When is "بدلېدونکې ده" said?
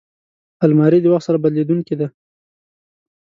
1.43-2.07